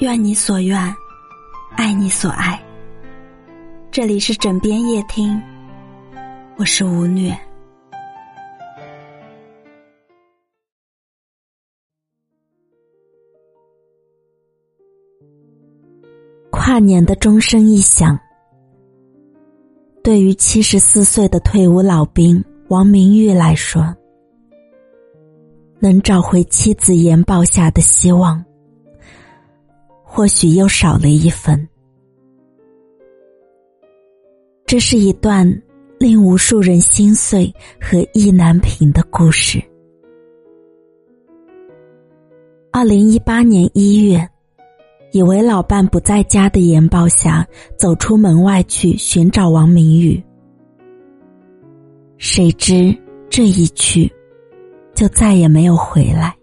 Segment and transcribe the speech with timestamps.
[0.00, 0.78] 愿你所愿，
[1.76, 2.58] 爱你所爱。
[3.90, 5.38] 这里是枕边夜听，
[6.56, 7.38] 我是吴虐。
[16.50, 18.18] 跨年的钟声一响，
[20.02, 23.94] 对于七十四岁的退伍老兵王明玉来说，
[25.78, 28.42] 能找回妻子严宝霞的希望。
[30.12, 31.68] 或许又少了一分。
[34.66, 35.46] 这是一段
[36.00, 39.62] 令无数人心碎和意难平的故事。
[42.72, 44.28] 二零一八年一月，
[45.12, 50.20] 以为老伴不在家的严宝霞走出门外去寻找王明宇，
[52.18, 52.92] 谁知
[53.28, 54.12] 这一去，
[54.92, 56.36] 就再也没有回来。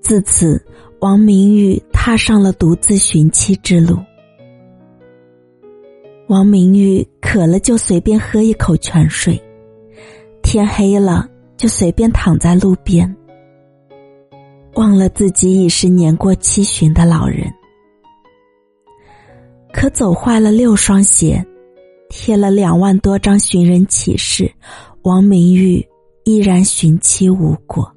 [0.00, 0.58] 自此。
[1.00, 3.96] 王明玉踏上了独自寻妻之路。
[6.26, 9.40] 王明玉渴了就随便喝一口泉水，
[10.42, 13.16] 天黑了就随便躺在路边，
[14.74, 17.48] 忘了自己已是年过七旬的老人。
[19.72, 21.46] 可走坏了六双鞋，
[22.08, 24.50] 贴了两万多张寻人启事，
[25.02, 25.86] 王明玉
[26.24, 27.94] 依然寻妻无果。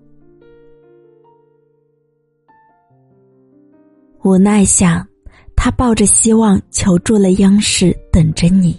[4.23, 5.07] 无奈下，
[5.55, 8.73] 他抱着希望求助了央视《等着你》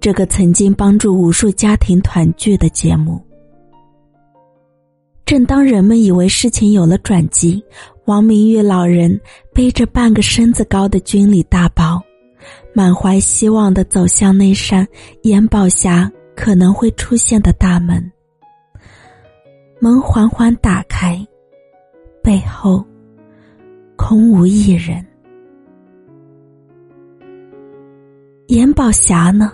[0.00, 3.20] 这个曾经帮助无数家庭团聚的节目。
[5.24, 7.62] 正当人们以为事情有了转机，
[8.04, 9.18] 王明玉老人
[9.54, 12.00] 背着半个身子高的军礼大包，
[12.74, 14.86] 满怀希望的走向那扇
[15.22, 18.12] 严宝霞可能会出现的大门。
[19.80, 21.18] 门缓缓打开，
[22.22, 22.84] 背后。
[23.98, 25.04] 空无一人，
[28.46, 29.52] 严宝霞呢？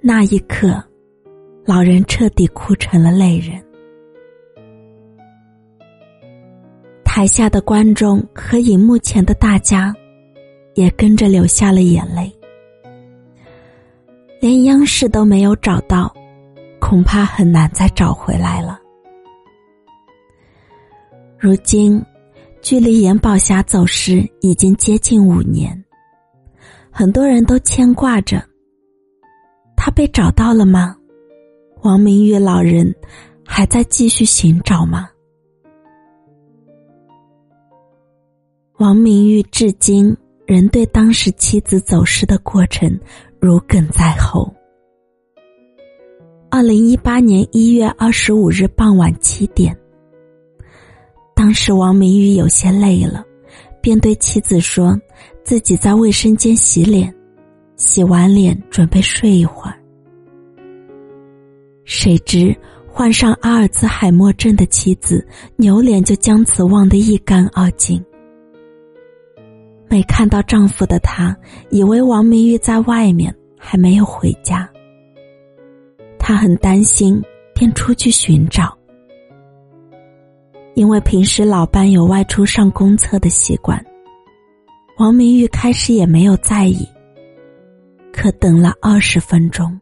[0.00, 0.82] 那一刻，
[1.66, 3.60] 老人彻底哭成了泪人。
[7.04, 9.92] 台下的观众和荧幕前的大家，
[10.74, 12.32] 也跟着流下了眼泪。
[14.40, 16.14] 连央视都没有找到，
[16.80, 18.80] 恐怕很难再找回来了。
[21.36, 22.00] 如今。
[22.64, 25.84] 距离严宝霞走失已经接近五年，
[26.90, 28.42] 很多人都牵挂着。
[29.76, 30.96] 他被找到了吗？
[31.82, 32.90] 王明玉老人
[33.44, 35.10] 还在继续寻找吗？
[38.78, 42.98] 王明玉至今仍对当时妻子走失的过程
[43.38, 44.50] 如鲠在喉。
[46.48, 49.78] 二零一八年一月二十五日傍晚七点。
[51.44, 53.22] 当时王明玉有些累了，
[53.82, 54.98] 便对妻子说
[55.44, 57.14] ：“自己在卫生间洗脸，
[57.76, 59.78] 洗完脸准备睡一会儿。”
[61.84, 62.56] 谁知
[62.88, 65.22] 患上阿尔兹海默症的妻子
[65.56, 68.02] 扭脸就将此忘得一干二净。
[69.90, 71.36] 没看到丈夫的她，
[71.68, 74.66] 以为王明玉在外面还没有回家，
[76.18, 77.22] 她很担心，
[77.54, 78.74] 便出去寻找。
[80.74, 83.84] 因为平时老伴有外出上公厕的习惯，
[84.98, 86.86] 王明玉开始也没有在意。
[88.12, 89.80] 可等了二十分钟，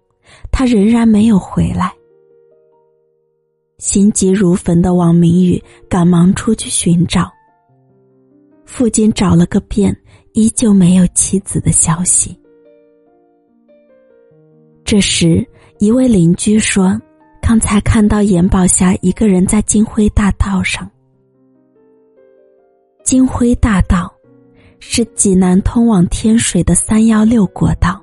[0.51, 1.93] 他仍然没有回来。
[3.79, 7.31] 心急如焚的王明玉赶忙出去寻找。
[8.65, 9.97] 附近找了个遍，
[10.35, 12.39] 依旧没有妻子的消息。
[14.85, 15.47] 这时，
[15.79, 17.01] 一位邻居说。
[17.53, 20.91] 刚才看到严宝霞一个人在金辉大道上。
[23.05, 24.11] 金辉大道
[24.79, 28.03] 是济南通往天水的三幺六国道，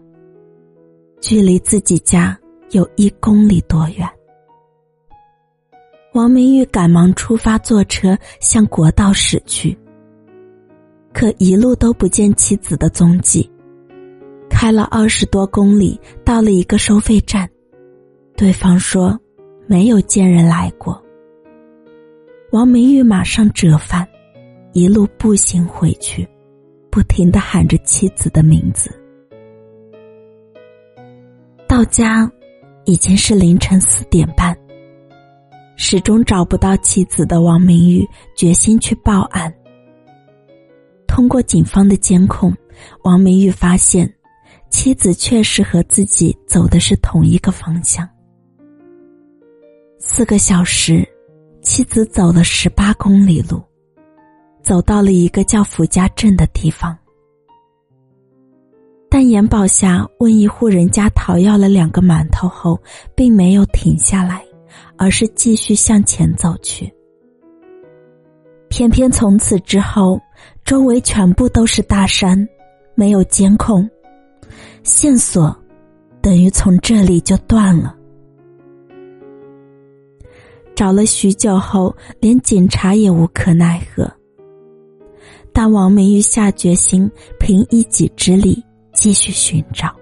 [1.20, 2.40] 距离自己家
[2.70, 4.08] 有一公里多远。
[6.14, 9.76] 王明玉赶忙出发，坐车向国道驶去。
[11.12, 13.52] 可一路都不见妻子的踪迹，
[14.48, 17.50] 开了二十多公里，到了一个收费站，
[18.38, 19.20] 对方说。
[19.70, 21.00] 没有见人来过。
[22.52, 24.08] 王明玉马上折返，
[24.74, 26.28] 一路步行回去，
[26.90, 28.90] 不停的喊着妻子的名字。
[31.68, 32.28] 到家，
[32.86, 34.58] 已经是凌晨四点半。
[35.76, 38.04] 始终找不到妻子的王明玉
[38.36, 39.54] 决心去报案。
[41.08, 42.52] 通过警方的监控，
[43.04, 44.12] 王明玉发现，
[44.72, 48.10] 妻子确实和自己走的是同一个方向。
[50.20, 51.08] 四个小时，
[51.62, 53.64] 妻子走了十八公里路，
[54.62, 56.94] 走到了一个叫福家镇的地方。
[59.10, 62.78] 但严宝霞问一户人家讨要了两个馒头后，
[63.16, 64.44] 并没有停下来，
[64.98, 66.94] 而是继续向前走去。
[68.68, 70.20] 偏偏从此之后，
[70.66, 72.46] 周围全部都是大山，
[72.94, 73.90] 没有监控，
[74.84, 75.58] 线索
[76.22, 77.96] 等于从这里就断了。
[80.80, 84.10] 找了许久后，连警察也无可奈何。
[85.52, 89.94] 但王明玉下决心，凭一己之力继续寻找。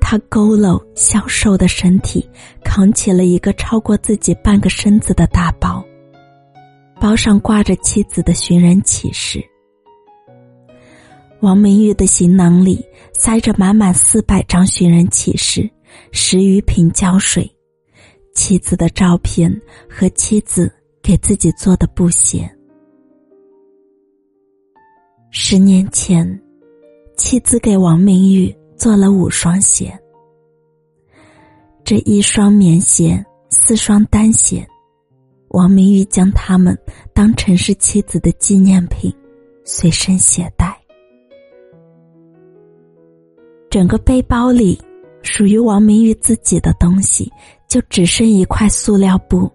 [0.00, 2.28] 他佝偻消瘦的身体，
[2.64, 5.84] 扛起了一个超过自己半个身子的大包，
[7.00, 9.40] 包上挂着妻子的寻人启事。
[11.42, 15.70] 王明玉的行囊里塞着满满四百张寻人启事，
[16.10, 17.50] 十余瓶胶水，
[18.34, 19.50] 妻子的照片
[19.88, 20.72] 和妻子
[21.02, 22.50] 给自己做的布鞋。
[25.30, 26.40] 十年前，
[27.16, 29.98] 妻子给王明玉做了五双鞋。
[31.84, 34.66] 这一双棉鞋，四双单鞋，
[35.48, 36.78] 王明玉将它们
[37.14, 39.12] 当成是妻子的纪念品，
[39.64, 40.78] 随身携带。
[43.70, 44.78] 整个背包里，
[45.22, 47.32] 属于王明玉自己的东西，
[47.68, 49.50] 就只剩一块塑料布、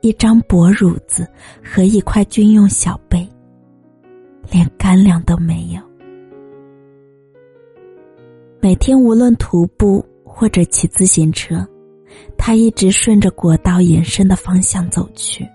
[0.00, 1.28] 一张薄褥子
[1.62, 3.26] 和一块军用小被，
[4.50, 5.80] 连干粮都没有。
[8.60, 10.04] 每天无论徒步。
[10.34, 11.64] 或者骑自行车，
[12.38, 15.46] 他一直顺着国道延伸的方向走去。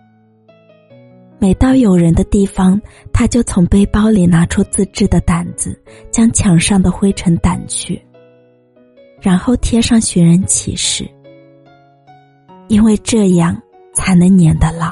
[1.40, 2.80] 每到有人的地方，
[3.12, 5.82] 他就从背包里拿出自制的掸子，
[6.12, 8.00] 将墙上的灰尘掸去，
[9.28, 11.06] 然后贴上寻人启事。
[12.70, 13.62] 因为这样
[13.94, 14.90] 才能粘得牢，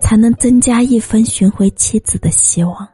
[0.00, 2.88] 才能增加一分寻回妻子的希望。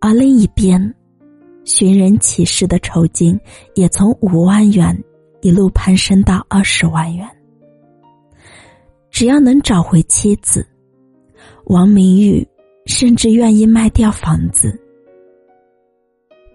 [0.00, 0.94] 而另一边。
[1.64, 3.38] 寻人启事的酬金
[3.74, 4.98] 也从五万元
[5.42, 7.28] 一路攀升到二十万元。
[9.10, 10.66] 只要能找回妻子，
[11.66, 12.48] 王明玉
[12.86, 14.80] 甚至愿意卖掉房子。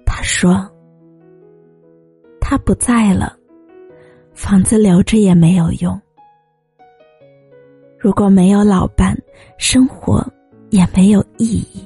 [0.04, 0.68] 他说
[2.54, 3.36] ：“他不在了，
[4.36, 6.00] 房子留着也没有用。
[7.98, 9.18] 如果没有老伴，
[9.58, 10.24] 生活
[10.70, 11.84] 也没有意义。”